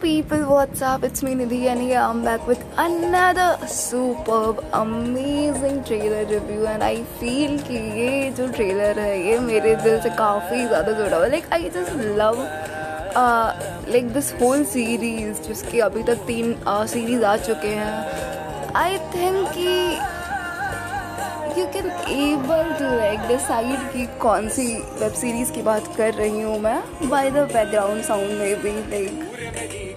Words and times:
people, 0.00 0.38
what's 0.46 0.80
up? 0.80 1.02
It's 1.02 1.22
me 1.22 1.32
Nidhi 1.34 1.66
and 1.66 1.80
here 1.80 1.98
I'm 1.98 2.22
back 2.22 2.46
with 2.46 2.64
another 2.76 3.66
superb, 3.66 4.64
amazing 4.72 5.82
trailer 5.84 6.24
review 6.24 6.66
and 6.66 6.84
I 6.84 7.02
feel 7.20 7.58
कि 7.68 7.78
ये 7.98 8.30
जो 8.36 8.46
trailer 8.56 8.94
है 8.98 9.12
ये 9.28 9.38
मेरे 9.46 9.74
दिल 9.82 10.00
से 10.02 10.10
काफ़ी 10.18 10.66
ज़्यादा 10.66 10.92
जुड़ा 10.98 11.16
हुआ 11.16 11.28
like 11.28 11.48
I 11.52 11.68
just 11.68 11.94
love 12.20 12.38
uh, 13.16 13.52
like 13.88 14.12
this 14.12 14.30
whole 14.40 14.64
series 14.74 15.40
जिसके 15.48 15.80
अभी 15.88 16.02
तक 16.10 16.24
तीन 16.26 16.54
uh, 16.66 16.84
series 16.94 17.24
आ 17.24 17.36
चुके 17.48 17.74
हैं 17.80 18.72
I 18.74 18.90
think 19.14 19.52
कि 19.56 20.16
you 21.58 21.66
can 21.74 21.86
able 22.14 22.72
to 22.78 22.96
like 22.96 23.20
decide 23.28 23.90
कि 23.92 24.06
कौन 24.20 24.48
सी 24.56 24.66
वेब 25.00 25.12
सीरीज़ 25.22 25.52
की 25.52 25.62
बात 25.62 25.94
कर 25.96 26.14
रही 26.14 26.40
हूँ 26.40 26.58
मैं 26.60 26.80
बाय 27.08 27.30
द 27.30 27.48
बैकग्राउंड 27.52 28.02
साउंड 28.04 28.38
में 28.38 28.62
भी 28.62 28.72
like 28.90 29.87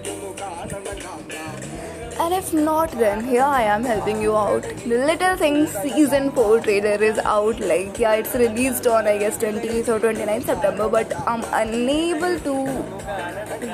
And 2.22 2.34
if 2.34 2.52
not, 2.54 2.92
then 2.92 3.24
here 3.24 3.42
I 3.42 3.62
am 3.62 3.84
helping 3.84 4.20
you 4.22 4.36
out. 4.36 4.62
The 4.82 4.98
Little 5.10 5.36
Things 5.36 5.72
season 5.84 6.30
4 6.30 6.60
trailer 6.60 7.02
is 7.06 7.18
out. 7.30 7.58
Like, 7.70 7.98
yeah, 7.98 8.12
it's 8.14 8.34
released 8.42 8.86
on 8.86 9.08
I 9.12 9.14
guess 9.18 9.38
20th 9.38 9.88
or 9.88 9.98
29th 10.04 10.44
September, 10.50 10.88
but 10.88 11.16
I'm 11.32 11.42
unable 11.60 12.38
to 12.46 12.54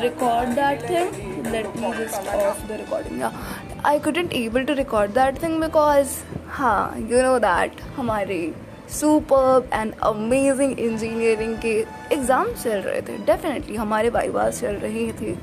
record 0.05 0.56
that 0.61 0.87
thing. 0.92 1.42
Let 1.56 1.77
me 1.77 1.92
just 1.98 2.33
off 2.39 2.66
the 2.69 2.79
recording. 2.79 3.19
Yeah, 3.19 3.37
I 3.84 3.98
couldn't 3.98 4.33
able 4.33 4.65
to 4.65 4.75
record 4.83 5.15
that 5.20 5.39
thing 5.45 5.61
because 5.67 6.19
हाँ 6.56 6.98
you 7.11 7.23
know 7.23 7.39
that 7.39 7.80
हमारे 7.97 8.41
super 8.91 9.69
and 9.75 9.92
amazing 10.06 10.78
engineering 10.80 11.56
के 11.65 11.73
exam 12.12 12.53
चल 12.62 12.78
रहे 12.87 13.01
थे 13.09 13.17
definitely 13.27 13.77
हमारे 13.77 14.11
vivas 14.11 14.61
चल 14.61 14.77
रहे 14.84 15.11
थे 15.20 15.34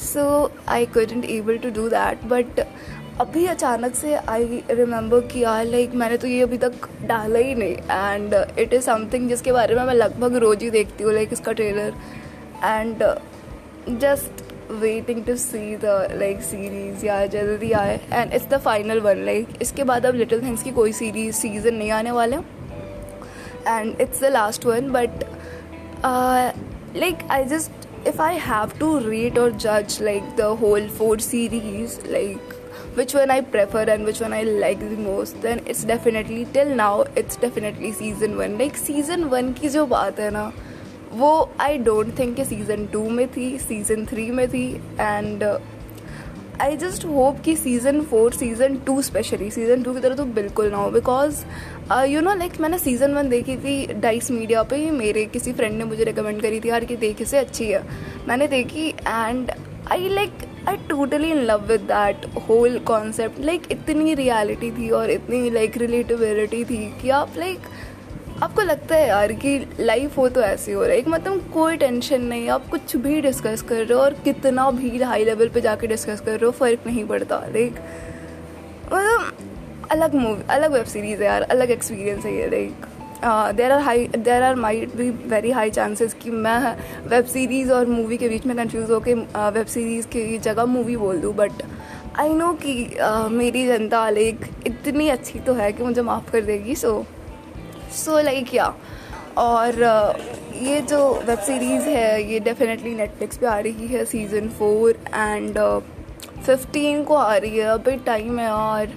so 0.00 0.50
I 0.68 0.86
couldn't 0.86 1.24
able 1.24 1.58
to 1.58 1.70
do 1.70 1.88
that 1.88 2.24
but 2.24 2.60
अभी 3.20 3.44
अचानक 3.46 3.94
से 3.94 4.14
आई 4.14 4.62
रिमेंबर 4.70 5.20
कि 5.26 5.40
यार 5.40 5.64
लाइक 5.64 5.94
मैंने 5.94 6.16
तो 6.16 6.26
ये 6.26 6.42
अभी 6.42 6.58
तक 6.58 6.88
डाला 7.02 7.38
ही 7.38 7.54
नहीं 7.54 7.74
एंड 7.74 8.34
इट 8.58 8.72
इज़ 8.74 8.82
समथिंग 8.82 9.28
जिसके 9.28 9.52
बारे 9.52 9.74
में 9.74 9.84
मैं 9.84 9.94
लगभग 9.94 10.36
रोज़ 10.36 10.64
ही 10.64 10.70
देखती 10.70 11.04
हूँ 11.04 11.12
लाइक 11.12 11.32
इसका 11.32 11.52
trailer 11.52 11.94
and 12.64 13.04
just 14.00 14.42
waiting 14.70 15.24
to 15.24 15.36
see 15.36 15.76
the 15.76 15.84
like 16.12 16.40
series 16.42 17.06
या 17.06 17.24
जल्दी 17.26 17.70
आए. 17.72 18.00
And 18.12 18.32
it's 18.34 18.46
the 18.48 18.58
final 18.64 19.00
one 19.00 19.24
like 19.24 19.48
इसके 19.62 19.84
बाद 19.84 20.06
अब 20.06 20.14
लिटिल 20.14 20.42
थिंग्स 20.42 20.62
की 20.62 20.70
कोई 20.72 20.92
सीरीज़ 20.92 21.34
सीज़न 21.36 21.74
नहीं 21.74 21.90
आने 21.90 22.10
वाले. 22.10 22.36
And 23.68 24.00
it's 24.00 24.20
the 24.20 24.32
last 24.32 24.66
one 24.66 24.90
but 24.92 25.24
like 26.96 27.28
I 27.30 27.44
just 27.44 27.81
If 28.07 28.21
I 28.21 28.37
have 28.41 28.77
to 28.79 28.97
rate 29.09 29.37
और 29.39 29.51
जज 29.57 29.97
like 30.01 30.35
the 30.37 30.55
whole 30.61 30.87
four 30.97 31.19
series 31.21 31.99
like 32.07 32.53
which 32.97 33.13
one 33.13 33.29
I 33.29 33.41
prefer 33.41 33.81
and 33.93 34.05
which 34.05 34.19
one 34.21 34.33
I 34.33 34.41
like 34.43 34.79
the 34.79 34.95
most, 34.97 35.35
then 35.41 35.59
it's 35.67 35.83
definitely 35.83 36.45
till 36.53 36.69
now 36.75 36.93
it's 37.15 37.35
definitely 37.35 37.91
season 37.91 38.37
one. 38.37 38.57
Like 38.57 38.79
season 38.79 39.25
one 39.29 39.53
की 39.59 39.69
जो 39.69 39.85
बात 39.85 40.19
है 40.19 40.29
ना 40.31 40.51
वो 41.13 41.29
I 41.61 41.77
don't 41.79 42.17
think 42.19 42.35
कि 42.35 42.45
season 42.45 42.85
two 42.93 43.09
में 43.09 43.27
थी 43.33 43.57
season 43.59 44.05
three 44.05 44.29
में 44.31 44.47
थी 44.49 44.65
एंड 44.99 45.43
आई 46.60 46.76
जस्ट 46.76 47.04
होप 47.04 47.40
कि 47.40 47.54
season 47.56 48.00
four 48.00 48.32
season 48.32 48.76
two 48.76 49.00
specially 49.02 49.50
season 49.50 49.82
two 49.82 49.92
की 49.94 50.00
तरह 50.00 50.14
तो 50.14 50.24
बिल्कुल 50.34 50.70
ना 50.70 50.76
हो 50.76 50.90
बिकॉज़ 50.90 51.42
यू 52.08 52.20
नो 52.20 52.34
लाइक 52.34 52.60
मैंने 52.60 52.78
सीज़न 52.78 53.14
वन 53.14 53.28
देखी 53.28 53.56
थी 53.56 53.86
डाइस 54.00 54.30
मीडिया 54.30 54.62
पे 54.62 54.90
मेरे 54.90 55.24
किसी 55.26 55.52
फ्रेंड 55.52 55.76
ने 55.78 55.84
मुझे 55.84 56.04
रिकमेंड 56.04 56.42
करी 56.42 56.60
थी 56.60 56.68
यार 56.68 56.84
कि 56.84 56.96
देखे 56.96 57.24
से 57.24 57.38
अच्छी 57.38 57.64
है। 57.64 57.82
मैंने 58.28 58.48
देखी 58.48 58.88
and 58.88 59.50
I 59.92 60.08
like 60.08 60.32
I 60.68 60.76
totally 60.88 61.30
in 61.30 61.38
love 61.44 61.66
with 61.68 61.80
that 61.80 62.26
whole 62.48 62.78
concept 62.86 63.40
like 63.40 63.62
इतनी 63.72 64.14
रियलिटी 64.14 64.70
थी 64.70 64.90
और 64.90 65.10
इतनी 65.10 65.50
लाइक 65.50 65.76
रिलेटिविलिटी 65.76 66.64
थी 66.64 66.84
कि 67.02 67.10
आप 67.10 67.38
लाइक 67.38 67.58
like, 67.58 67.81
आपको 68.42 68.62
लगता 68.62 68.94
है 68.94 69.06
यार 69.08 69.32
कि 69.32 69.50
लाइफ 69.80 70.16
हो 70.18 70.28
तो 70.28 70.40
ऐसे 70.42 70.72
हो 70.72 70.82
रहा 70.82 70.90
है? 70.90 70.98
एक 70.98 71.08
मतलब 71.08 71.50
कोई 71.54 71.76
टेंशन 71.76 72.22
नहीं 72.22 72.48
आप 72.50 72.66
कुछ 72.68 72.94
भी 72.96 73.20
डिस्कस 73.20 73.62
कर 73.62 73.74
रहे 73.74 73.94
हो 73.94 74.00
और 74.00 74.14
कितना 74.24 74.70
भी 74.70 75.02
हाई 75.02 75.24
लेवल 75.24 75.48
पे 75.48 75.60
जाके 75.60 75.86
डिस्कस 75.86 76.20
कर 76.20 76.32
रहे 76.32 76.44
हो 76.44 76.50
फ़र्क 76.50 76.86
नहीं 76.86 77.04
पड़ता। 77.04 77.36
लाइक 77.46 77.78
मतलब 78.92 79.86
अलग 79.90 80.14
मूवी 80.14 80.42
अलग 80.50 80.72
वेब 80.72 80.84
सीरीज़ 80.84 81.20
है 81.20 81.26
यार 81.26 81.42
अलग 81.42 81.70
एक्सपीरियंस 81.70 82.24
है 82.24 82.34
ये 82.36 82.48
like 82.50 82.86
there 83.56 83.72
are 83.72 83.80
high 83.80 84.06
there 84.08 84.42
are 84.42 84.54
might 84.56 84.96
be 84.96 85.10
very 85.28 85.50
high 85.50 85.70
chances 85.70 86.14
कि 86.14 86.30
मैं 86.30 86.58
वेब 87.08 87.24
सीरीज़ 87.26 87.72
और 87.72 87.86
मूवी 87.86 88.16
के 88.16 88.28
बीच 88.28 88.46
में 88.46 88.56
कंफ्यूज 88.56 88.90
हो 88.90 89.00
के 89.00 89.14
वेब 89.14 89.66
सीरीज़ 89.66 90.06
की 90.06 90.38
जगह 90.38 90.64
मूवी 90.64 90.96
बोल 90.96 91.20
दूँ 91.20 91.34
बट 91.34 91.62
आई 92.20 92.34
नो 92.34 92.52
कि 92.52 92.74
uh, 93.02 93.28
मेरी 93.30 93.66
जनता 93.66 94.08
लाइक 94.10 94.46
इतनी 94.66 95.08
अच्छी 95.08 95.38
तो 95.38 95.52
है 95.52 95.72
कि 95.72 95.82
मुझे 95.82 96.02
माफ़ 96.02 96.30
कर 96.32 96.40
देगी 96.40 96.74
सो 96.74 96.98
so, 96.98 97.21
सो 97.94 98.20
लाइक 98.20 98.54
या। 98.54 98.74
और 99.38 99.80
ये 100.62 100.80
जो 100.80 100.98
वेब 101.26 101.38
सीरीज़ 101.40 101.88
है, 101.88 102.32
ये 102.32 102.40
डेफिनेटली 102.40 102.94
नेटफ्लिक्स 102.94 103.36
पे 103.36 103.46
आ 103.46 103.58
रही 103.58 103.86
है 103.88 104.04
सीज़न 104.06 104.48
फोर 104.58 104.98
एंड 105.14 105.58
फिफ्टीन 106.46 107.02
को 107.04 107.14
आ 107.14 107.36
रही 107.36 107.58
है। 107.58 107.68
अभी 107.68 107.96
टाइम 108.06 108.38
है 108.38 108.50
और 108.50 108.92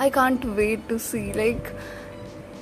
I 0.00 0.10
can't 0.10 0.44
wait 0.56 0.88
to 0.88 0.98
see 1.00 1.32
like 1.36 1.68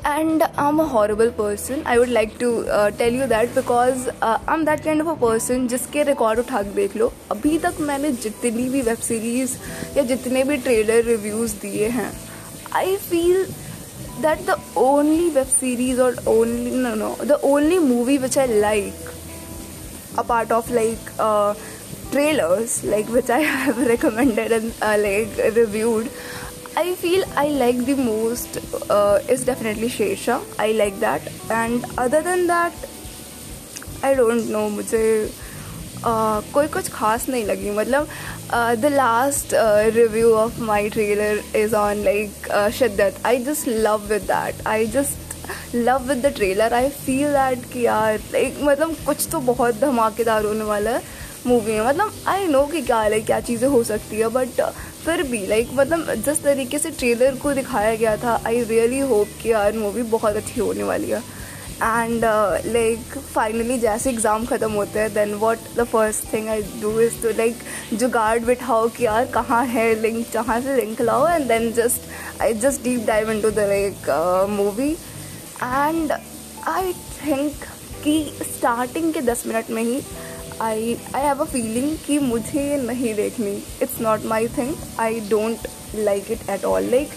and 0.07 0.43
I 0.43 0.69
am 0.69 0.79
a 0.81 0.85
horrible 0.89 1.31
person 1.39 1.83
I 1.87 1.99
would 1.99 2.09
like 2.09 2.37
to 2.41 2.53
tell 2.99 3.15
you 3.15 3.27
that 3.29 3.55
because 3.55 4.09
I 4.23 4.55
am 4.55 4.65
that 4.65 4.85
kind 4.85 5.03
of 5.03 5.09
a 5.09 5.15
person 5.21 5.67
जिसके 5.69 6.03
record 6.05 6.39
उठा 6.39 6.62
के 6.62 6.75
देख 6.75 6.97
लो। 6.97 7.12
अभी 7.31 7.59
तक 7.59 7.81
मैंने 7.81 8.12
जितनी 8.25 8.69
भी 8.69 8.83
वेब 8.83 8.99
सीरीज़ 9.09 9.57
या 9.97 10.03
जितने 10.05 10.45
भी 10.45 10.57
ट्रेलर 10.59 11.05
रिव्यूज़ 11.05 11.55
दिए 11.62 11.89
हैं 11.89 12.12
I 12.77 12.97
feel 13.11 13.45
that 14.22 14.44
the 14.47 14.58
only 14.76 15.31
web 15.31 15.47
series 15.47 15.98
or 15.98 16.14
only 16.26 16.70
no 16.70 16.94
no 16.94 17.14
the 17.32 17.41
only 17.42 17.78
movie 17.78 18.19
which 18.19 18.36
I 18.36 18.47
like 18.47 19.10
apart 20.19 20.50
of 20.50 20.70
like 20.70 20.98
uh, 21.19 21.54
trailers 22.10 22.82
like 22.84 23.08
which 23.19 23.31
I 23.31 23.41
have 23.41 23.78
recommended 23.86 24.53
and 24.53 24.72
uh, 24.82 24.97
like 24.98 25.36
reviewed 25.56 26.10
I 26.76 26.94
feel 26.94 27.25
I 27.36 27.48
like 27.48 27.84
the 27.84 27.97
most 27.97 28.58
uh, 28.88 29.19
is 29.28 29.44
definitely 29.44 29.88
Shesha. 29.88 30.41
I 30.56 30.70
like 30.72 31.00
that. 31.00 31.20
And 31.50 31.84
other 31.98 32.22
than 32.22 32.47
that 32.47 32.72
I 34.02 34.14
don't 34.14 34.48
know 34.50 34.70
मुझे 34.70 35.31
कोई 36.05 36.66
कुछ 36.69 36.88
खास 36.93 37.28
नहीं 37.28 37.44
लगी। 37.44 37.71
मतलब 37.71 38.09
the 38.81 38.93
last 38.93 39.55
review 39.94 40.33
of 40.34 40.61
my 40.62 40.88
trailer 40.91 41.43
is 41.56 41.75
on 41.77 42.03
like 42.05 42.49
Shiddat. 42.75 43.21
I 43.27 43.38
just 43.44 43.69
love 43.69 44.06
with 44.09 44.22
that 44.22 44.66
I 44.66 44.87
just 44.88 45.75
love 45.75 46.09
with 46.09 46.27
the 46.27 46.33
trailer 46.37 46.75
I 46.75 46.88
feel 46.91 47.33
that 47.33 47.65
कि 47.72 47.84
यार 47.87 48.19
like 48.33 48.59
मतलब 48.62 48.97
कुछ 49.06 49.27
तो 49.33 49.41
बहुत 49.43 49.81
धमाकेदार 49.81 50.44
होने 50.44 50.65
वाला 50.65 50.91
है। 50.91 51.03
मूवी 51.47 51.72
में 51.72 51.87
मतलब 51.87 52.12
आई 52.28 52.47
नो 52.47 52.62
कि 52.67 52.81
क्या 52.82 53.06
लाइक 53.09 53.25
क्या 53.27 53.41
चीज़ें 53.41 53.69
हो 53.69 53.82
सकती 53.84 54.17
है 54.17 54.28
बट 54.28 54.61
फिर 55.05 55.22
भी 55.22 55.47
लाइक 55.47 55.69
मतलब 55.75 56.15
जिस 56.25 56.43
तरीके 56.44 56.78
से 56.78 56.91
ट्रेलर 56.91 57.37
को 57.43 57.53
दिखाया 57.55 57.94
गया 57.94 58.17
था 58.25 58.41
आई 58.47 58.62
रियली 58.65 58.99
होप 59.12 59.28
कि 59.43 59.50
यार 59.53 59.77
मूवी 59.77 60.03
बहुत 60.11 60.37
अच्छी 60.37 60.61
होने 60.61 60.82
वाली 60.82 61.11
है। 61.11 61.22
एंड 61.83 62.25
लाइक 62.67 63.17
फाइनली 63.35 63.79
जैसे 63.79 64.11
एग्ज़ाम 64.11 64.45
ख़त्म 64.47 64.71
होते 64.73 64.99
हैं 65.01 65.13
then 65.15 65.35
what 65.43 65.59
the 65.77 65.85
first 65.93 66.33
thing 66.33 66.49
I 66.49 66.63
do 66.81 66.99
is 67.01 67.21
to 67.23 67.29
like 67.39 67.63
जो 67.95 68.09
गार्ड 68.09 68.45
बिठाओ 68.47 68.89
कि 68.89 69.05
यार 69.07 69.27
कहाँ 69.35 69.65
है 69.67 69.95
लिंक 70.01 70.27
जहाँ 70.33 70.61
से 70.61 70.77
लिंक 70.77 71.01
लाओ 71.01 71.29
and 71.29 71.47
then 71.49 71.71
just 71.73 72.43
I 72.43 72.55
just 72.65 72.83
deep 72.85 73.07
dive 73.07 73.31
into 73.43 73.51
the 73.51 73.69
like 73.69 74.11
movie 74.51 74.91
and 75.63 76.13
I 76.69 76.93
think 76.93 77.65
कि 78.05 78.21
स्टार्टिंग 78.43 79.12
के 79.15 79.21
दस 79.21 79.47
मिनट 79.47 79.71
में 79.71 79.83
ही 79.83 80.00
आई 80.61 80.97
आई 81.15 81.23
हैव 81.23 81.41
अ 81.41 81.44
फीलिंग 81.44 81.97
कि 82.06 82.19
मुझे 82.19 82.76
नहीं 82.76 83.15
देखनी. 83.15 83.53
It's 83.83 84.00
not 84.00 84.25
my 84.25 84.49
thing 84.56 84.75
I 85.00 85.21
don't 85.29 85.67
like 85.94 86.31
it 86.31 86.49
at 86.50 86.65
all 86.65 86.91
like 86.91 87.11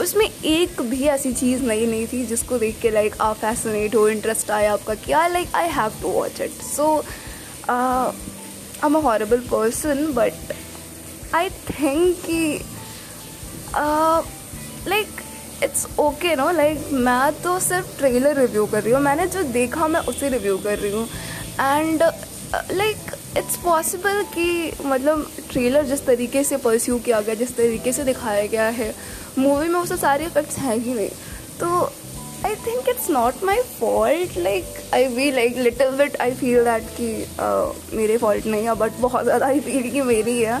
उसमें 0.00 0.26
एक 0.26 0.80
भी 0.82 1.06
ऐसी 1.08 1.32
चीज़ 1.32 1.62
नई 1.62 1.86
नहीं 1.86 2.06
थी 2.06 2.24
जिसको 2.26 2.58
देख 2.58 2.80
के 2.82 2.90
लाइक 2.90 3.14
आप 3.20 3.36
फैसिनेट 3.36 3.94
हो 3.94 4.08
इंटरेस्ट 4.08 4.50
आया 4.50 4.72
आपका 4.72 4.94
क्या 5.06 5.26
like 5.26 5.54
I 5.54 5.68
have 5.78 6.00
to 6.02 6.08
watch 6.10 6.40
it 6.40 6.62
so 6.66 6.86
I 7.70 8.86
am 8.86 8.94
a 8.94 9.00
horrible 9.02 9.40
person 9.50 10.06
but 10.14 10.52
I 11.34 11.50
think 11.50 12.16
कि 12.26 12.60
like 14.88 15.20
it's 15.64 15.86
okay 16.00 16.34
no 16.36 16.50
like 16.52 16.88
मैं 16.92 17.32
तो 17.42 17.58
सिर्फ़ 17.60 17.96
ट्रेलर 17.98 18.36
रिव्यू 18.40 18.66
कर 18.66 18.82
रही 18.82 18.92
हूँ। 18.92 19.00
मैंने 19.02 19.26
जो 19.26 19.42
देखा, 19.52 19.88
मैं 19.88 20.00
उसे 20.08 20.28
रिव्यू 20.28 20.56
कर 20.58 20.78
रही 20.78 20.92
हूँ। 20.92 21.06
एंड 21.60 22.02
लाइक 22.72 23.12
इट्स 23.38 23.56
पॉसिबल 23.64 24.22
कि 24.34 24.72
मतलब 24.84 25.30
ट्रेलर 25.50 25.84
जिस 25.86 26.04
तरीके 26.06 26.44
से 26.44 26.56
परस्यू 26.56 26.98
किया 26.98 27.20
गया, 27.20 27.34
जिस 27.34 27.56
तरीके 27.56 27.92
से 27.92 28.04
दिखाया 28.04 28.46
गया 28.46 28.68
है 28.68 28.94
मूवी 29.38 29.68
में 29.68 29.78
उससे 29.80 29.96
सारे 29.96 30.26
इफेक्ट्स 30.26 30.58
हैं 30.58 30.76
ही 30.76 30.94
नहीं। 30.94 31.08
तो 31.60 31.68
I 32.46 32.54
think 32.56 32.88
it's 32.88 33.08
not 33.10 33.42
my 33.44 33.60
fault 33.80 34.36
like 34.38 34.64
I 34.94 35.06
we 35.06 35.30
like 35.32 35.56
little 35.58 35.90
bit 35.96 36.16
I 36.20 36.32
feel 36.34 36.64
that 36.64 36.84
कि 37.00 37.96
मेरे 37.96 38.16
फॉल्ट 38.18 38.46
नहीं 38.46 38.64
है 38.64 38.74
बट 38.76 39.00
बहुत 39.00 39.24
ज़्यादा 39.24 39.46
आई 39.46 39.60
फील 39.60 39.90
कि 39.90 40.02
मेरी 40.02 40.38
है। 40.40 40.60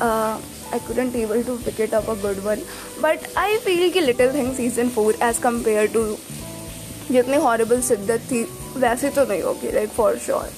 I 0.00 0.78
couldn't 0.86 1.16
able 1.16 1.42
to 1.42 1.56
pick 1.64 1.80
it 1.80 1.94
up 1.94 2.10
a 2.10 2.14
good 2.22 2.42
one 2.44 2.62
but 3.02 3.26
I 3.38 3.56
feel 3.64 3.90
कि 3.92 4.00
little 4.00 4.32
thing 4.34 4.54
season 4.56 4.88
four 4.88 5.18
as 5.22 5.40
compare 5.40 5.86
to 5.94 6.04
जितनी 7.10 7.36
हॉरेबल 7.36 7.80
शिद्दत 7.82 8.20
थी, 8.30 8.42
वैसे 8.76 9.08
तो 9.10 9.24
नहीं 9.24 9.42
होगी 9.42 9.72
लाइक 9.72 9.88
फॉर 9.90 10.18
श्योर 10.18 10.52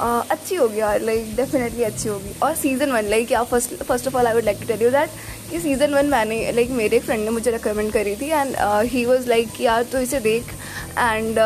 अच्छी 0.00 0.54
होगी 0.54 0.78
यार 0.80 1.00
लाइक 1.00 1.34
डेफिनेटली 1.36 1.82
अच्छी 1.84 2.08
होगी। 2.08 2.32
और 2.42 2.54
सीज़न 2.56 2.92
वन 2.92 3.08
लाइक 3.08 3.32
या 3.32 3.42
first 3.42 3.82
first 3.82 4.06
of 4.06 4.16
all 4.16 4.26
I 4.26 4.34
would 4.34 4.44
like 4.44 4.58
to 4.60 4.66
tell 4.66 4.82
you 4.82 4.90
that 4.90 5.10
कि 5.50 5.60
सीज़न 5.60 5.94
वन 5.94 6.06
मैंने 6.06 6.40
लाइक 6.52 6.66
like, 6.66 6.78
मेरे 6.78 6.98
फ्रेंड 6.98 7.24
ने 7.24 7.30
मुझे 7.30 7.50
रिकमेंड 7.50 7.92
करी 7.92 8.14
थी 8.16 8.30
एंड 8.30 8.56
ही 8.90 9.04
वॉज़ 9.04 9.28
लाइक 9.28 9.60
यार 9.60 9.82
तो 9.92 9.98
इसे 9.98 10.20
देख 10.20 10.52
and 10.98 11.38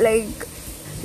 like 0.00 0.44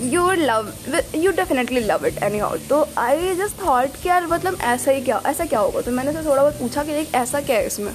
you 0.01 0.29
love 0.31 0.71
you 1.15 1.31
definitely 1.31 1.79
love 1.79 2.05
it 2.05 2.21
anyhow 2.39 2.57
तो 2.69 2.85
आई 2.97 3.35
जस्ट 3.35 3.55
थाट 3.57 4.01
कि 4.01 4.09
यार 4.09 4.27
मतलब 4.27 4.57
ऐसा 4.63 4.91
ही 4.91 5.01
क्या 5.01 5.21
ऐसा 5.27 5.45
क्या 5.45 5.59
होगा? 5.59 5.81
तो 5.81 5.91
मैंने 5.91 6.11
उसे 6.11 6.29
थोड़ा 6.29 6.41
बहुत 6.41 6.59
पूछा 6.59 6.83
कि 6.83 6.91
लाइक 6.91 7.13
ऐसा 7.15 7.41
क्या 7.41 7.57
है 7.57 7.67
इसमें? 7.67 7.93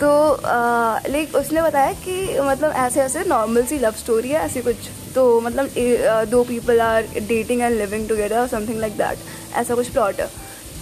तो 0.00 0.10
लाइक 1.10 1.30
uh, 1.30 1.36
उसने 1.36 1.62
बताया 1.62 1.92
कि 2.04 2.38
मतलब 2.40 2.72
ऐसे 2.76 3.00
ऐसे 3.00 3.24
नॉर्मल 3.28 3.62
सी 3.64 3.78
लव 3.78 3.92
स्टोरी 3.98 4.28
है 4.28 4.44
ऐसी 4.44 4.60
कुछ। 4.62 4.88
तो 5.14 5.40
मतलब 5.40 5.70
दो 6.30 6.42
people 6.44 6.80
are 6.80 7.02
dating 7.18 7.60
and 7.62 7.78
living 7.78 8.08
together 8.08 8.46
something 8.48 8.80
like 8.80 8.96
that 8.98 9.18
ऐसा 9.56 9.74
कुछ 9.74 9.88
प्लॉट 9.88 10.20
है। 10.20 10.26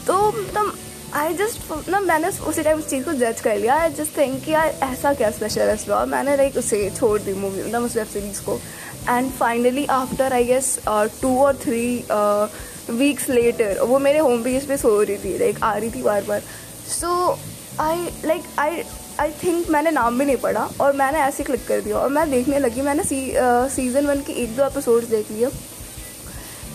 तो 0.06 0.26
मतलब 0.30 0.72
आई 1.14 1.34
जस्ट 1.34 1.88
ना 1.88 2.00
मैंने 2.00 2.28
उसी 2.48 2.62
टाइम 2.62 2.78
उस 2.78 2.88
चीज़ 2.90 3.04
को 3.04 3.12
जज 3.14 3.40
कर 3.40 3.56
लिया। 3.56 3.74
आई 3.76 3.90
जस्ट 3.90 4.16
थिंक 4.18 4.42
कि 4.44 4.50
यार, 4.52 4.68
ऐसा 4.82 5.12
क्या 5.14 5.30
स्पेशल 5.30 5.60
है 5.60 5.74
इस 5.74 5.88
मैंने 5.88 6.36
लाइक 6.36 6.56
उसे 6.56 6.88
छोड़ 6.90 7.20
दी 7.20 7.32
मूवी 7.34 7.62
मतलब 7.62 7.82
उस 7.84 7.96
वेब 7.96 8.06
सीरीज़ 8.06 8.40
को। 8.44 8.58
And 9.08 9.30
finally 9.32 9.84
after 9.90 10.32
I 10.32 10.44
guess 10.44 10.78
two 10.88 11.36
और 11.44 11.56
थ्री 11.64 11.84
वीक्स 12.90 13.28
लेटर 13.30 13.80
वो 13.80 13.98
मेरे 13.98 14.18
होम 14.18 14.42
पेज 14.42 14.66
पे 14.68 14.76
सो 14.76 15.00
रही 15.02 15.16
थी 15.18 15.36
लाइक 15.38 15.62
आ 15.62 15.72
रही 15.74 15.90
थी 15.90 16.02
बार 16.02 16.22
बार। 16.28 16.42
सो 16.90 17.38
आई 17.80 18.08
लाइक 18.24 18.44
आई 18.58 18.82
आई 19.20 19.30
थिंक 19.42 19.68
मैंने 19.70 19.90
नाम 19.90 20.18
भी 20.18 20.24
नहीं 20.24 20.36
पढ़ा 20.36 20.68
और 20.80 20.92
मैंने 20.96 21.18
ऐसे 21.18 21.44
क्लिक 21.44 21.66
कर 21.68 21.80
दिया 21.80 21.96
और 21.98 22.08
मैं 22.08 22.30
देखने 22.30 22.58
लगी, 22.58 22.80
मैंने 22.80 23.02
सी 23.04 23.32
सीज़न 23.74 24.06
वन 24.06 24.20
के 24.20 24.32
एक 24.42 24.56
दो 24.56 24.64
एपिसोड्स 24.64 25.08
देख 25.08 25.30
लिए। 25.30 25.48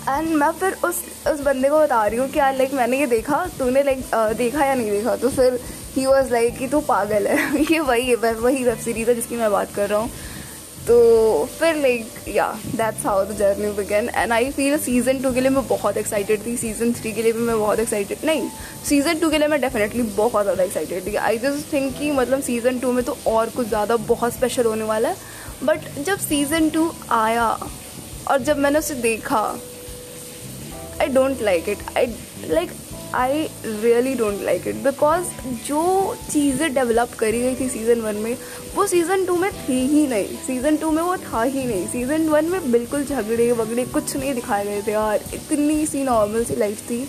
एंड 0.10 0.30
मैं 0.36 0.52
फिर 0.60 0.78
उस 0.86 1.02
उस 1.28 1.42
बंदे 1.42 1.70
को 1.70 1.80
बता 1.80 2.06
रही 2.06 2.20
हूँ 2.20 2.28
कि 2.30 2.40
यार 2.40 2.56
लाइक 2.58 2.74
मैंने 2.74 3.00
ये 3.00 3.08
देखा, 3.08 3.46
तूने 3.60 3.84
लाइक 3.84 4.06
देखा 4.38 4.66
या 4.66 4.76
नहीं 4.76 4.92
देखा? 4.92 5.16
तो 5.16 5.30
फिर 5.30 5.60
ही 5.96 6.06
वॉज़ 6.06 6.32
लाइक 6.32 6.58
कि 6.58 6.68
तू 6.68 6.80
पागल 6.88 7.28
है। 7.28 7.64
ये 7.72 7.80
वही 7.80 8.08
है, 8.10 8.16
वही 8.16 8.64
वेब 8.64 8.78
सीरीज़ 8.78 9.10
है 9.10 9.16
जिसकी 9.16 9.36
मैं 9.36 9.52
बात 9.52 9.74
कर 9.76 9.90
रहा 9.90 10.00
हूँ। 10.00 10.10
तो 10.88 10.98
फिर 11.60 11.76
लाइक 11.76 12.28
या 12.28 12.48
that's 12.66 13.06
how 13.06 13.24
the 13.26 13.36
journey 13.38 13.72
began 13.78 14.10
and 14.16 14.32
I 14.34 14.50
feel 14.52 14.78
season 14.80 15.22
two 15.22 15.32
के 15.34 15.42
लिए 15.42 15.50
मैं 15.50 15.68
बहुत 15.68 15.98
एक्साइटेड 15.98 16.46
थी. 16.46 16.56
सीज़न 16.58 16.94
थ्री 16.94 17.12
के 17.14 17.24
लिए 17.24 17.32
भी 17.34 17.40
मैं 17.40 17.58
बहुत 17.60 17.80
एक्साइटेड 17.80 18.26
नहीं 18.26 18.50
सीज़न 18.86 19.20
टू 19.20 19.30
के 19.30 19.38
लिए 19.38 19.48
मैं 19.48 19.60
डेफिनेटली 19.62 20.02
बहुत 20.04 20.44
ज़्यादा 20.44 20.64
एक्साइटेड 20.64 21.06
थी. 21.08 21.16
आई 21.16 21.38
जस्ट 21.38 21.72
थिंक 21.74 21.94
कि 21.98 22.12
मतलब 22.12 22.42
सीज़न 22.42 22.80
टू 22.80 22.92
में 22.92 23.04
तो 23.06 23.18
और 23.28 23.50
कुछ 23.56 23.68
ज़्यादा 23.68 23.96
बहुत 24.08 24.34
स्पेशल 24.34 24.66
होने 24.66 24.84
वाला 24.86 25.10
है. 25.10 25.16
बट 25.64 25.80
जब 26.06 26.18
सीज़न 26.20 26.70
टू 26.70 26.92
आया 27.12 27.48
और 28.32 28.42
जब 28.44 28.58
मैंने 28.58 28.80
उसे 28.80 28.96
देखा 29.02 29.40
I 31.02 31.08
don't 31.10 31.42
like 31.42 31.70
it 31.70 31.78
I 31.98 32.06
like 32.50 32.72
I 33.18 33.42
really 33.66 34.14
don't 34.16 34.42
like 34.44 34.68
it 34.68 34.76
because 34.84 35.28
जो 35.68 35.84
चीज़ें 36.32 36.74
डेवलप 36.74 37.14
करी 37.20 37.42
गई 37.42 37.56
थी 37.60 37.70
सीज़न 37.70 38.02
वन 38.02 38.16
में, 38.16 38.38
वो 38.76 38.86
सीज़न 38.88 39.26
टू 39.26 39.36
में 39.36 39.52
थी 39.52 39.80
ही 39.88 40.06
नहीं। 40.08 40.38
सीज़न 40.48 40.78
टू 40.78 40.92
में 40.92 41.02
वो 41.04 41.16
था 41.18 41.42
ही 41.44 41.64
नहीं। 41.64 41.88
सीज़न 41.88 42.28
वन 42.30 42.46
में 42.46 42.72
बिल्कुल 42.72 43.04
झगड़े 43.04 43.52
वगड़े 43.52 43.86
कुछ 43.86 44.16
नहीं 44.16 44.34
दिखाए 44.34 44.66
गए 44.66 44.82
थे 44.88 44.92
यार। 44.92 45.24
इतनी 45.34 45.86
सी 45.86 46.04
नॉर्मल 46.04 46.44
सी 46.44 46.56
लाइफ 46.56 46.90
थी। 46.90 47.08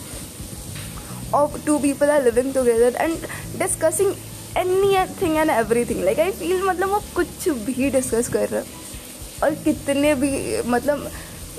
और 1.34 1.60
two 1.66 1.78
people 1.78 2.10
are 2.10 2.24
living 2.24 2.52
together 2.54 2.96
and 3.00 3.16
discussing 3.58 4.12
anything 5.22 5.36
and 5.36 5.50
everything 5.84 6.04
like 6.04 6.20
I 6.20 6.30
feel 6.32 6.62
मतलब 6.62 6.90
वो 6.90 7.02
कुछ 7.16 7.48
भी 7.66 7.90
डिस्कस 7.90 8.28
कर 8.32 8.48
रहे 8.48 8.62
और 9.42 9.54
कितने 9.64 10.14
भी 10.14 10.30
मतलब 10.66 11.10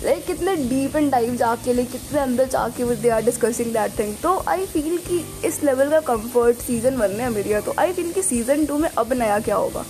लाइक 0.04 0.26
कितने 0.26 0.56
डीप 0.56 0.96
एंड 0.96 1.12
डाइव 1.12 1.36
जाके 1.36 1.74
लाइक 1.74 1.92
कितने 1.92 2.20
अंदर 2.20 2.48
जाके 2.50 2.84
वो 2.84 2.94
they 2.96 3.10
are 3.10 3.24
discussing 3.24 3.74
that 3.74 3.98
thing 4.00 4.16
तो 4.24 4.38
आई 4.48 4.66
फील 4.66 4.98
कि 5.08 5.24
इस 5.48 5.64
लेवल 5.64 5.90
का 5.92 6.00
कंफर्ट 6.14 6.58
सीज़न 6.58 6.96
वन 6.98 7.16
में 7.16 7.28
मेरी 7.30 7.60
तो 7.62 7.74
आई 7.80 7.94
फील 7.94 8.12
कि 8.12 8.22
सीज़न 8.24 8.66
टू 8.66 8.78
में 8.78 8.90
अब 8.90 9.14
नया 9.14 9.40
क्या 9.40 9.56
होगा? 9.56 9.86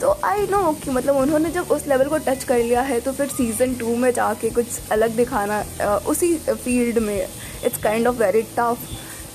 तो 0.00 0.16
आई 0.24 0.46
नो 0.50 0.72
कि 0.84 0.90
मतलब 0.90 1.16
उन्होंने 1.16 1.50
जब 1.50 1.70
उस 1.72 1.86
लेवल 1.88 2.08
को 2.08 2.18
टच 2.26 2.44
कर 2.44 2.58
लिया 2.58 2.80
है 2.82 3.00
तो 3.00 3.12
फिर 3.12 3.28
सीज़न 3.28 3.74
टू 3.74 3.94
में 3.96 4.10
जाके 4.12 4.50
कुछ 4.50 4.90
अलग 4.92 5.16
दिखाना 5.16 5.62
उसी 6.08 6.34
फ़ील्ड 6.38 6.98
में 6.98 7.16
it's 7.64 7.82
kind 7.82 8.06
of 8.06 8.16
very 8.16 8.42
tough 8.58 8.88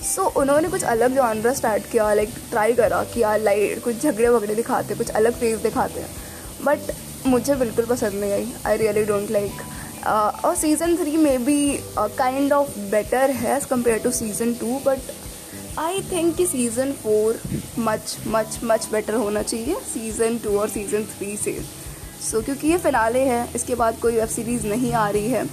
so 0.05 0.23
उन्होंने 0.41 0.69
कुछ 0.69 0.83
अलग 0.85 1.15
जॉनरा 1.15 1.53
स्टार्ट 1.53 1.89
किया 1.91 2.13
लाइक 2.13 2.33
ट्राई 2.49 2.73
करा 2.73 3.03
कि 3.13 3.21
यार 3.21 3.39
लाइट 3.41 3.83
कुछ 3.83 4.03
झगड़े 4.03 4.29
वगड़े 4.29 4.55
दिखाते, 4.55 4.95
कुछ 4.95 5.09
अलग 5.09 5.33
फेस 5.39 5.59
दिखाते 5.59 5.99
हैं. 5.99 6.09
बट 6.63 6.93
मुझे 7.27 7.55
बिल्कुल 7.55 7.85
पसंद 7.85 8.13
नहीं 8.13 8.31
आई. 8.31 8.53
आई 8.65 8.77
रियली 8.77 9.03
डोंट 9.05 9.31
लाइक 9.31 9.61
और 10.07 10.55
सीज़न 10.55 10.95
थ्री 10.97 11.15
में 11.17 11.45
भी 11.45 11.77
काइंड 11.97 12.53
ऑफ़ 12.53 12.77
बेटर 12.91 13.31
है 13.31 13.55
as 13.55 13.65
compare 13.67 13.99
to 13.99 14.11
season 14.11 14.53
two 14.53 14.79
but 14.85 15.11
I 15.79 16.01
think 16.11 16.35
कि 16.35 16.45
season 16.45 16.91
four 17.03 17.39
much 17.79 18.15
much 18.27 18.59
much 18.63 18.87
better 18.91 19.13
होना 19.15 19.41
चाहिए 19.43 19.75
सीज़न 19.93 20.37
टू 20.43 20.57
और 20.59 20.69
सीज़न 20.69 21.03
थ्री 21.07 21.35
से। 21.37 21.51
सो 21.51 22.37
so, 22.37 22.43
क्योंकि 22.45 22.67
ये 22.67 22.77
फिनाले 22.77 23.19
है 23.25 23.47
इसके 23.55 23.75
बाद 23.75 23.99
कोई 23.99 24.15
वेब 24.15 24.27
सीरीज़ 24.29 24.65
नहीं 24.67 24.93
आ 24.93 25.09
रही 25.09 25.29
है। 25.29 25.45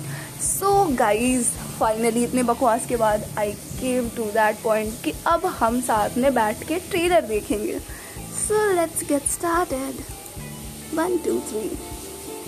सो 0.42 0.84
गाइज़ 0.96 1.50
फाइनली 1.78 2.24
इतने 2.24 2.42
बकवास 2.42 2.86
के 2.86 2.96
बाद 2.96 3.28
I 3.38 3.52
came 3.52 4.08
to 4.16 4.24
that 4.32 4.62
point 4.62 4.94
कि 5.04 5.12
अब 5.26 5.46
हम 5.58 5.80
साथ 5.80 6.16
में 6.18 6.32
बैठ 6.34 6.62
के 6.68 6.78
ट्रेलर 6.90 7.26
देखेंगे। 7.26 7.78
So 8.38 8.70
let's 8.74 9.04
get 9.08 9.28
started 9.30 10.02
one 10.94 11.16
two 11.24 11.38
three 11.48 11.68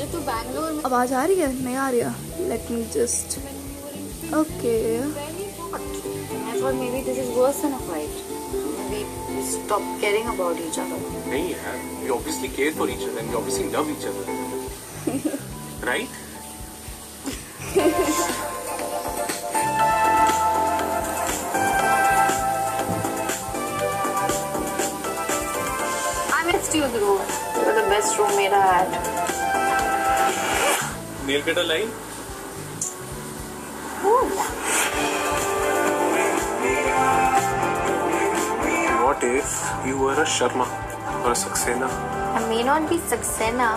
तो 0.07 0.19
बैंगलोर 0.27 0.73
में 0.73 0.83
आवाज़ 0.85 1.15
आ 1.15 1.25
रही 1.25 1.39
है 1.41 1.53
नहीं 1.65 1.77
आ 1.77 1.89
रही 1.91 2.01
है 2.01 2.49
let 2.49 2.71
me 2.71 2.85
just 2.97 3.39
okay 4.41 4.77
maybe 6.79 7.01
this 7.07 7.19
is 7.23 7.29
worse 7.37 7.59
than 7.65 7.73
a 7.75 7.79
fight. 7.89 8.15
Maybe 8.93 9.43
stop 9.51 9.85
caring 10.01 10.27
about 10.33 10.57
each 10.67 10.79
other. 10.85 10.99
नहीं 11.33 11.51
यार 11.53 11.77
we 12.03 12.11
obviously 12.17 12.51
care 12.57 12.73
for 12.81 12.89
each 12.95 13.05
other 13.09 13.21
and 13.23 13.31
we 13.31 13.37
obviously 13.43 13.69
love 13.77 13.93
each 13.97 14.07
other 14.11 14.25
right 15.91 16.11
I 26.31 26.51
missed 26.53 26.75
you, 26.75 26.83
Dhruv. 26.83 27.21
You 27.57 27.67
were 27.67 27.75
the 27.75 27.89
best 27.89 28.19
roommate 28.19 28.53
I 28.53 28.65
had. 28.73 29.48
Nail 31.29 31.43
cutter 31.47 31.65
line 31.65 31.91
what 39.05 39.23
if 39.23 39.57
you 39.87 39.99
were 39.99 40.15
a 40.23 40.27
Sharma 40.37 40.67
or 41.25 41.33
a 41.33 41.39
Saxena 41.43 41.89
I 42.39 42.49
may 42.49 42.63
not 42.63 42.89
be 42.89 42.97
Saxena, 43.13 43.69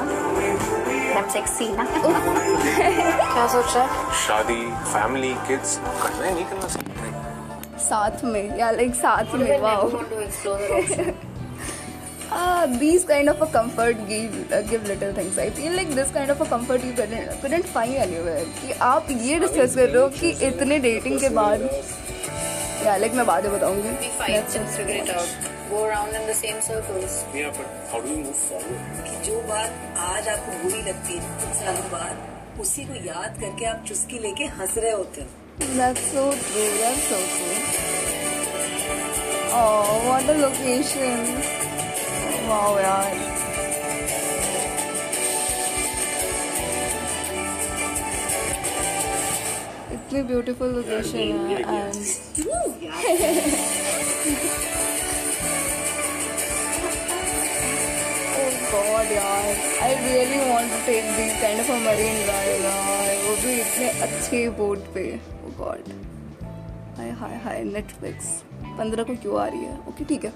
I'm 1.17 1.29
sexy 1.35 1.67
ना 1.77 1.85
क्या 1.85 3.47
सोच 3.47 3.75
रहा 3.75 3.83
है 3.83 4.13
शादी 4.25 4.61
family 4.93 5.33
kids 5.47 5.77
करना 6.03 6.25
है 6.25 6.33
नहीं 6.33 6.45
करना 6.45 6.67
सकते 6.75 6.99
हैं 7.01 7.77
साथ 7.89 8.23
में 8.33 8.57
या 8.59 8.71
लाइक 8.71 8.95
साथ 8.95 9.35
में 9.41 9.59
wow 9.61 9.89
uh, 12.31 12.65
these 12.79 13.03
kind 13.05 13.29
of 13.29 13.41
a 13.41 13.47
comfort 13.47 13.97
give 14.07 14.35
uh, 14.51 14.61
give 14.71 14.85
little 14.87 15.13
things 15.13 15.37
I 15.37 15.49
feel 15.49 15.73
like 15.73 15.89
this 15.99 16.11
kind 16.11 16.31
of 16.31 16.41
a 16.41 16.45
comfort 16.45 16.83
you 16.83 16.93
couldn't 16.99 17.41
couldn't 17.41 17.67
find 17.77 17.95
anywhere 18.07 18.45
कि 18.61 18.73
आप 18.89 19.07
ये 19.27 19.39
डिस्कस 19.45 19.75
कर 19.75 19.89
रहे 19.89 20.01
हो 20.01 20.09
कि 20.19 20.29
इतने 20.49 20.79
डेटिंग 20.87 21.19
के 21.19 21.29
बाद 21.39 21.69
या 22.85 22.95
लाइक 22.97 23.13
मैं 23.21 23.25
बाद 23.25 23.45
में 23.45 23.53
बताऊँगी 23.59 23.89
We 24.03 24.11
fight 24.21 24.55
and 24.59 24.69
figure 24.77 24.99
it 25.03 25.09
out. 25.15 25.49
Go 25.71 25.83
around 25.89 26.15
in 26.19 26.23
the 26.31 26.37
same 26.43 26.61
circles. 26.69 27.17
yeah 27.39 27.51
but 27.57 27.67
how 27.91 27.99
do 28.05 28.15
we 28.15 28.23
move 28.23 28.39
forward 28.47 29.03
कि 29.09 29.19
जो 29.29 29.41
बात 29.51 29.97
आज 30.07 30.27
आपको 30.35 30.57
बुरी 30.63 30.81
लगती 30.89 31.17
है 31.17 31.37
कुछ 31.43 31.53
सालों 31.63 31.85
बाद 31.91 32.59
उसी 32.61 32.83
को 32.85 32.95
याद 33.05 33.37
करके 33.43 33.65
आप 33.73 33.83
चुस्की 33.87 34.19
लेके 34.27 34.45
हंस 34.59 34.77
रहे 34.77 34.91
होते 35.03 35.21
हो 35.21 35.39
That's 35.77 36.05
so 36.11 36.21
true. 36.43 36.69
That's 36.77 37.03
so 37.09 37.17
true. 37.33 37.57
Oh, 39.53 39.99
what 40.07 40.29
a 40.33 40.37
location. 40.37 41.60
Wow, 42.51 42.71
यार. 42.81 43.13
इतनी 49.93 50.21
ब्यूटीफुल 50.31 50.69
लोकेशन 50.75 51.17
है 51.49 51.81
एंड 57.31 58.55
गॉड 58.71 59.11
यार 59.11 59.47
I 59.83 59.95
really 59.95 60.37
want 60.49 60.71
to 60.71 60.77
take 60.85 61.03
this 61.17 61.41
kind 61.41 61.59
of 61.59 61.71
a 61.71 61.77
Marine 61.85 62.23
Drive 62.23 62.63
यार 62.65 63.15
वो 63.27 63.35
भी 63.43 63.53
इतने 63.61 63.89
अच्छे 64.07 64.47
बोट 64.59 64.79
पे. 64.93 65.03
ओ 65.45 65.51
गॉड 65.63 65.91
हाय 66.97 67.09
हाय 67.19 67.35
हाय 67.43 67.63
नेटफ्लिक्स 67.73 68.27
पंद्रह 68.77 69.03
को 69.03 69.15
क्यों 69.21 69.39
आ 69.41 69.47
रही 69.47 69.63
है? 69.63 69.77
ओके 69.89 70.03
ठीक 70.11 70.25
है. 70.25 70.31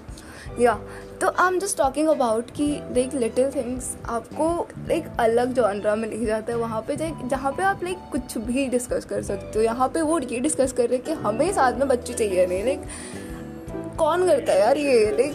या 0.60 0.74
तो 1.20 1.28
I 1.28 1.48
am 1.48 1.58
just 1.58 1.78
talking 1.78 2.08
about 2.08 2.50
कि 2.50 2.66
लाइक 2.90 3.14
लिटिल 3.14 3.50
थिंग्स 3.50 3.96
आपको 4.08 4.48
लाइक 4.88 5.06
अलग 5.20 5.52
जॉनरा 5.52 5.94
में 5.96 6.08
लिख 6.08 6.26
जाता 6.26 6.52
है 6.52 6.58
वहाँ 6.58 6.80
पे 6.80 6.96
लाइक 6.96 7.26
जहाँ 7.28 7.52
पे 7.52 7.62
आप 7.62 7.84
लाइक 7.84 7.98
कुछ 8.12 8.38
भी 8.38 8.66
डिस्कस 8.66 9.04
कर 9.04 9.22
सकते 9.22 9.58
हो। 9.58 9.64
यहाँ 9.64 9.88
पे 9.88 10.02
वो 10.02 10.18
ये 10.18 10.40
डिस्कस 10.40 10.72
कर 10.72 10.88
रहे 10.88 10.96
हैं 10.96 11.04
कि 11.06 11.12
हमें 11.12 11.52
साथ 11.52 11.72
में 11.72 11.88
बच्चे 11.88 12.14
चाहिए 12.14 12.46
नहीं 12.46 12.64
लाइक 12.64 12.84
कौन 13.98 14.26
करता 14.26 14.52
है 14.52 14.60
यार 14.60 14.78
ये 14.78 15.10
लाइक 15.10 15.32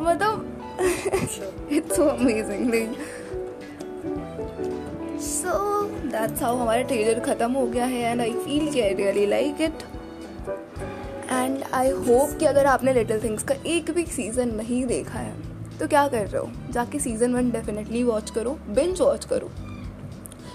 मतलब 0.00 0.50
it's 1.72 1.96
so 1.96 2.04
amazing 2.04 2.70
like 2.70 2.96
so 5.20 5.82
that's 5.84 6.42
how 6.42 6.56
हमारा 6.56 6.82
ट्रेलर 6.82 7.20
ख़त्म 7.20 7.52
हो 7.52 7.66
गया 7.66 7.84
है 7.84 8.02
and 8.02 8.20
I 8.20 8.32
feel 8.32 8.82
I 8.82 8.94
really 8.94 9.26
like 9.26 9.60
it 9.60 9.82
and 11.30 11.62
I 11.74 11.90
hope 11.90 12.38
कि 12.38 12.46
अगर 12.46 12.66
आपने 12.66 12.94
लिटिल 12.94 13.22
थिंग्स 13.22 13.42
का 13.42 13.54
एक 13.66 13.90
भी 13.90 14.04
सीज़न 14.06 14.54
नहीं 14.56 14.84
देखा 14.86 15.18
है 15.18 15.34
तो 15.78 15.86
क्या 15.86 16.06
कर 16.08 16.26
रहे 16.26 16.40
हो? 16.40 16.50
जाके 16.72 16.98
सीज़न 16.98 17.34
वन 17.34 17.50
डेफिनेटली 17.50 18.02
वॉच 18.02 18.30
करो 18.30 18.58
बिंच 18.68 19.00
वॉच 19.00 19.24
करो। 19.24 19.50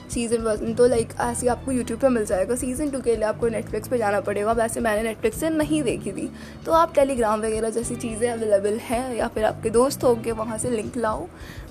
सीज़न 0.09 0.41
वन 0.41 0.73
तो 0.73 0.87
लाइक 0.87 1.09
ऐसे 1.21 1.47
आपको 1.47 1.71
यूट्यूब 1.71 1.99
पे 1.99 2.09
मिल 2.09 2.25
जाएगा। 2.25 2.55
सीज़न 2.55 2.89
टू 2.89 2.99
के 3.01 3.15
लिए 3.15 3.25
आपको 3.25 3.47
नेटफ्लिक्स 3.47 3.87
पे 3.87 3.97
जाना 3.97 4.19
पड़ेगा। 4.21 4.51
वैसे 4.51 4.79
मैंने 4.79 5.03
नेटफ्लिक्स 5.03 5.39
से 5.39 5.49
नहीं 5.49 5.81
देखी 5.83 6.11
थी। 6.11 6.29
तो 6.65 6.71
आप 6.71 6.93
टेलीग्राम 6.95 7.41
वगैरह 7.41 7.69
जैसी 7.69 7.95
चीज़ें 7.95 8.29
अवेलेबल 8.29 8.77
हैं, 8.79 9.15
या 9.15 9.27
फिर 9.27 9.45
आपके 9.45 9.69
दोस्त 9.69 10.03
होंगे, 10.03 10.31
वहाँ 10.31 10.57
से 10.57 10.69
लिंक 10.69 10.97
लाओ। 10.97 11.27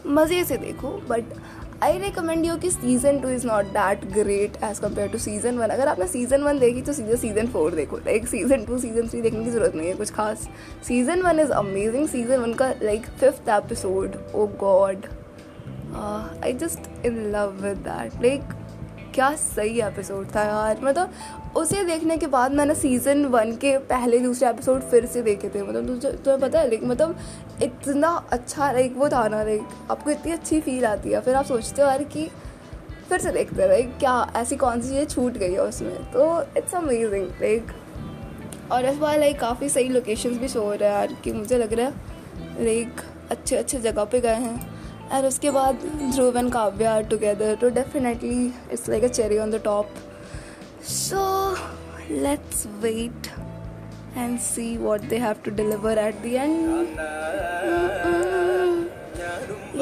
मज़े 0.06 0.44
से 0.44 0.56
देखो। 0.56 0.90
बट 1.08 1.24
आई 1.82 1.98
रिकमेंड 1.98 2.44
यू 2.46 2.54
कि 2.58 2.70
season 2.70 3.18
two 3.20 3.28
is 3.28 3.46
not 3.46 3.64
that 3.74 4.04
great 4.12 4.56
as 4.64 4.80
compare 4.80 5.08
to 5.08 5.18
season 5.18 5.58
one 5.58 5.68
अगर 5.70 5.88
आपने 5.88 6.06
सीज़न 6.08 6.42
वन 6.42 6.58
देखी 6.58 6.80
तो 6.82 6.92
सीधे 6.92 7.16
सीज़न 7.16 7.46
फोर 7.48 7.74
देखो। 7.74 7.96
Like 7.96 8.26
season 8.28 8.64
two 8.64 8.78
season 8.78 9.08
three 9.08 9.20
देखने 9.22 9.44
की 9.44 9.50
ज़रूरत 9.50 9.74
नहीं 9.74 9.88
है 9.88 9.94
कुछ 9.94 10.10
खास। 10.14 10.48
Season 10.88 11.22
one 11.22 11.40
is 11.40 11.50
amazing 11.52 12.08
season 12.08 12.40
one 12.40 12.54
का 12.54 12.68
like 12.82 13.06
fifth 13.20 13.48
episode 13.58 14.16
oh 14.34 14.46
god 14.60 15.06
I 16.44 16.52
just 16.54 17.06
in 17.06 17.24
love 17.32 17.52
with 17.62 17.76
that 17.88 18.22
like 18.22 18.52
क्या 19.14 19.30
सही 19.36 19.80
एपिसोड 19.82 20.26
था 20.34 20.42
यार। 20.44 20.80
मतलब 20.82 21.47
उसे 21.58 21.82
देखने 21.84 22.16
के 22.16 22.26
बाद 22.26 22.52
मैंने 22.52 22.74
सीज़न 22.74 23.24
वन 23.26 23.52
के 23.56 23.76
पहले 23.86 24.18
दूसरे 24.18 24.48
एपिसोड 24.48 24.82
फिर 24.90 25.06
से 25.06 25.22
देखे 25.22 25.48
थे। 25.48 25.62
मतलब 25.62 25.86
तुम्हें 26.24 26.40
पता 26.40 26.58
है 26.60 26.68
लाइक 26.68 26.84
मतलब 26.84 27.18
इतना 27.62 28.08
अच्छा 28.32 28.70
लाइक 28.72 28.96
वो 28.96 29.08
था 29.08 29.26
ना 29.28 29.42
लाइक 29.44 29.90
आपको 29.90 30.10
इतनी 30.10 30.32
अच्छी 30.32 30.60
फील 30.60 30.84
आती 30.86 31.10
है। 31.10 31.20
फिर 31.20 31.34
आप 31.34 31.44
सोचते 31.44 31.82
हो, 31.82 31.88
यार, 31.88 32.02
कि 32.04 32.28
फिर 33.08 33.20
से 33.20 33.30
देखते 33.32 33.62
हैं 33.62 33.68
लाइक 33.68 33.96
क्या 33.98 34.32
ऐसी 34.36 34.56
कौन 34.56 34.80
सी 34.80 34.88
चीज़ें 34.88 35.06
छूट 35.06 35.38
गई 35.38 35.52
है 35.52 35.62
उसमें? 35.62 35.94
तो 36.12 36.42
इट्स 36.56 36.74
अमेजिंग 36.74 37.28
लाइक 37.42 37.72
और 38.72 38.84
इस 38.84 38.96
बार 38.96 39.18
लाइक 39.18 39.38
काफ़ी 39.40 39.68
सही 39.68 39.88
लोकेशंस 39.88 40.38
भी 40.38 40.48
शो 40.48 40.62
हो 40.62 40.72
रहा 40.72 40.88
है, 40.88 40.94
यार, 40.94 41.16
कि 41.24 41.32
मुझे 41.32 41.58
लग 41.58 41.72
रहा 41.72 41.86
है 41.86 42.64
लाइक 42.64 43.00
अच्छे 43.30 43.56
अच्छे 43.56 43.78
जगह 43.80 44.04
पे 44.04 44.20
गए 44.20 44.34
हैं। 44.36 44.76
एंड 45.12 45.26
उसके 45.26 45.50
बाद 45.50 45.74
Dhruv 46.14 46.36
and 46.38 46.52
Kavya 46.52 46.84
are 46.84 47.02
together 47.02 47.54
तो 47.54 47.68
definitely 47.70 48.46
it's 48.46 48.88
like 48.88 49.04
a 49.04 49.08
cherry 49.08 49.38
on 49.38 49.50
the 49.50 49.60
top 49.64 49.94
so 50.86 51.20
let's 52.10 52.66
wait 52.82 53.26
and 54.16 54.38
see 54.40 54.76
what 54.76 55.00
they 55.08 55.16
have 55.18 55.36
to 55.44 55.50
deliver 55.56 55.98
at 55.98 56.22
the 56.22 56.26
end 56.26 56.96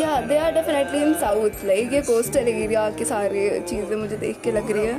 या 0.00 0.20
they 0.20 0.38
are 0.38 0.52
definitely 0.54 1.02
in 1.02 1.14
south 1.20 1.64
like 1.66 1.92
ये 1.92 2.00
coastal 2.02 2.48
area 2.48 2.88
की 2.98 3.04
सारी 3.04 3.48
चीज़ें 3.60 3.96
मुझे 3.96 4.16
देख 4.16 4.40
के 4.44 4.52
लग 4.52 4.70
रही 4.70 4.86
है. 4.86 4.94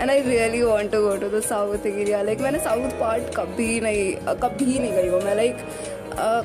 And 0.00 0.10
I 0.10 0.20
really 0.22 0.62
want 0.62 0.92
to 0.92 1.00
go 1.02 1.16
to 1.16 1.28
the 1.38 1.42
south 1.44 1.86
area 1.86 2.22
like 2.22 2.40
मैंने 2.40 2.58
साउथ 2.64 2.98
पार्ट 3.00 3.34
कभी 3.36 3.80
नहीं 3.80 4.12
कभी 4.42 4.78
नहीं 4.78 4.92
गई 4.92 5.08
हूँ. 5.08 5.22
मैं 5.22 5.34
लाइक 5.36 5.56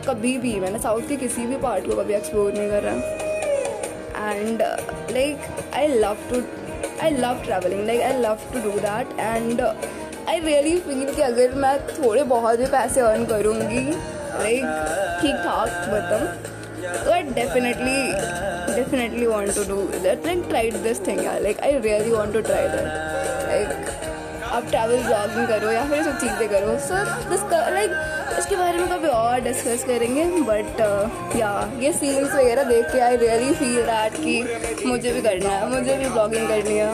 कभी 0.08 0.38
भी, 0.38 0.53
मैंने 0.60 0.80
साउथ 0.80 1.08
के 1.10 1.15
किसी 1.18 1.46
भी 1.48 1.58
पार्ट 1.58 1.86
को 1.88 1.96
कभी 1.96 2.13
एक्सप्लोर 2.13 2.53
नहीं 2.53 2.70
करा. 2.70 2.91
And 4.30 4.62
like 5.12 5.38
I 5.75 5.88
love 5.88 6.18
to 6.30 6.41
I 7.03 7.12
love 7.17 7.43
travelling 7.46 7.86
like 7.88 8.01
I 8.01 8.22
love 8.22 8.39
to 8.53 8.60
do 8.62 8.72
that 8.79 9.20
and 9.20 9.62
I 9.62 10.39
really 10.39 10.77
feel 10.79 11.03
कि 11.13 11.22
अगर 11.22 11.53
मैं 11.62 11.77
थोड़े 11.88 12.24
बहुत 12.25 12.60
भी 12.60 12.65
पैसे 12.72 13.01
अर्न 13.01 13.25
करूँगी 13.25 13.86
लाइक 13.86 15.20
ठीक 15.22 15.36
ठाक 15.46 15.70
मतलब 15.89 17.03
तो 17.05 17.12
I 17.12 17.22
definitely 17.34 18.75
definitely 18.75 19.25
want 19.27 19.55
to 19.55 19.63
do 19.65 19.81
that 20.00 20.25
like 20.25 20.46
tried 20.50 20.77
this 20.84 21.05
thing 21.08 21.20
like 21.43 21.60
I 21.62 21.79
really 21.79 22.12
want 22.12 22.34
to 22.34 22.41
try 22.41 22.67
that 22.67 22.88
like 23.48 23.91
आप 24.51 24.70
ट्रैवल 24.70 25.03
ब्लॉगिंग 25.03 25.48
करो 25.48 25.72
या 25.72 25.84
फिर 25.89 26.03
सब 26.03 26.17
चीज़ें 26.20 26.48
करो। 26.50 26.77
सर 26.88 27.72
लाइक 27.74 27.91
इसके 28.39 28.55
बारे 28.55 28.77
में 28.77 28.88
कभी 28.89 29.08
और 29.08 29.39
डिस्कस 29.41 29.84
करेंगे 29.86 30.25
बट 30.43 30.79
या 31.36 31.51
uh, 31.62 31.84
ये 31.84 31.91
सीन्स 31.93 32.34
वगैरह 32.34 32.63
देख 32.63 32.91
के 32.91 33.00
आई 33.00 33.15
रियली 33.17 33.53
फील 33.53 33.81
दैट 33.86 34.13
कि 34.24 34.88
मुझे 34.88 35.12
भी 35.13 35.22
करना 35.22 35.50
है 35.50 35.70
मुझे 35.70 35.98
भी 35.98 36.10
ब्लॉगिंग 36.10 36.48
करनी 36.48 36.77
है। 36.77 36.89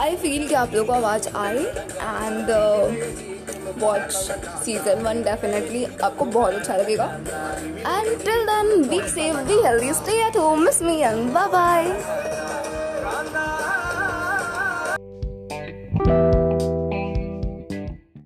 आई 0.00 0.16
फील 0.16 0.46
कि 0.48 0.54
आप 0.54 0.74
लोगों 0.74 0.86
को 0.86 0.92
आवाज़ 0.92 1.28
आए 1.36 1.56
and 1.56 2.50
watch 3.78 4.12
season 4.64 5.02
one 5.02 5.22
definitely 5.22 5.84
आपको 6.02 6.24
बहुत 6.26 6.54
अच्छा 6.54 6.76
लगेगा। 6.76 7.04
And 7.04 8.24
till 8.24 8.44
then 8.46 8.88
be 8.88 9.00
safe 9.08 9.36
be 9.48 9.62
healthy 9.66 9.92
stay 9.94 10.12
at 10.26 10.36
home 10.36 10.64
miss 10.64 10.82
me 10.82 11.00
and 11.00 11.32
bye 11.32 11.48
bye 11.52 11.84